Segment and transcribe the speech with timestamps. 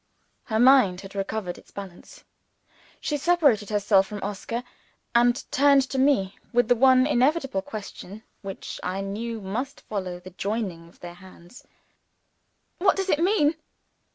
[0.45, 2.23] Her mind had recovered its balance.
[2.99, 4.63] She separated herself from Oscar,
[5.13, 10.31] and turned to me, with the one inevitable question which I knew must follow the
[10.31, 11.67] joining of their hands.
[12.79, 13.53] "What does it mean?"